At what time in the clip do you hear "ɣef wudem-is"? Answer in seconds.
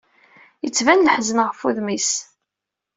1.45-2.11